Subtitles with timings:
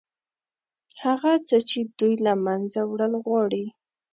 [1.03, 3.65] هغه څه چې دوی له منځه وړل غواړي.